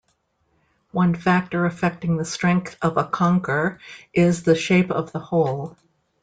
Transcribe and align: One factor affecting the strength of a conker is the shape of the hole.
One 0.93 1.13
factor 1.13 1.67
affecting 1.67 2.17
the 2.17 2.25
strength 2.25 2.75
of 2.81 2.97
a 2.97 3.03
conker 3.03 3.77
is 4.15 4.41
the 4.41 4.55
shape 4.55 4.89
of 4.89 5.11
the 5.11 5.19
hole. 5.19 5.77